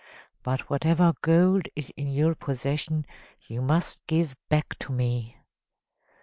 But 0.41 0.61
whatever 0.67 1.13
gold 1.21 1.67
is 1.75 1.91
in 1.95 2.07
your 2.11 2.33
possession 2.33 3.05
you 3.47 3.61
must 3.61 4.07
give 4.07 4.35
back 4.49 4.75
to 4.79 4.91
me." 4.91 5.37